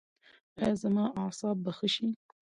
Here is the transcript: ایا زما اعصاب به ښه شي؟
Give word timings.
ایا 0.59 0.73
زما 0.81 1.05
اعصاب 1.21 1.55
به 1.63 1.71
ښه 1.77 1.87
شي؟ 1.93 2.07